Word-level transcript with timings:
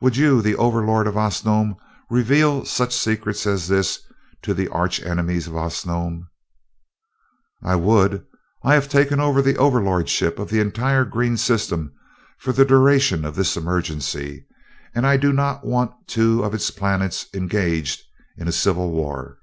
"Would 0.00 0.16
you, 0.16 0.42
the 0.42 0.56
Overlord 0.56 1.06
of 1.06 1.16
Osnome, 1.16 1.76
reveal 2.10 2.64
such 2.64 2.92
secrets 2.92 3.46
as 3.46 3.68
this 3.68 4.00
to 4.42 4.52
the 4.52 4.66
arch 4.70 5.00
enemies 5.00 5.46
of 5.46 5.54
Osnome?" 5.54 6.26
"I 7.62 7.76
would. 7.76 8.24
I 8.64 8.74
have 8.74 8.88
taken 8.88 9.20
over 9.20 9.40
the 9.40 9.56
Overlordship 9.56 10.40
of 10.40 10.50
the 10.50 10.58
entire 10.58 11.04
green 11.04 11.36
system 11.36 11.92
for 12.40 12.50
the 12.52 12.64
duration 12.64 13.24
of 13.24 13.36
this 13.36 13.56
emergency, 13.56 14.48
and 14.96 15.06
I 15.06 15.16
do 15.16 15.32
not 15.32 15.64
want 15.64 15.92
two 16.08 16.42
of 16.42 16.54
its 16.54 16.72
planets 16.72 17.26
engaged 17.32 18.02
in 18.36 18.50
civil 18.50 18.90
war." 18.90 19.38